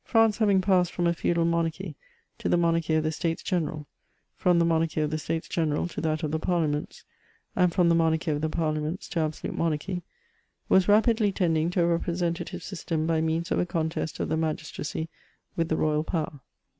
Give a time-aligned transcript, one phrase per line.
[0.03, 1.95] France having passed from a feudal monarchy
[2.39, 3.85] to the monarchy of the States General,,
[4.35, 7.05] from the monarchy of the States General to that of the Parliaments,
[7.55, 10.01] and from the monarchy of the Parliaments to absolute monarchy,
[10.67, 14.37] was rapidly tending to a representative system by means of a con test of the
[14.37, 15.07] magistracy
[15.55, 16.39] with the royal power.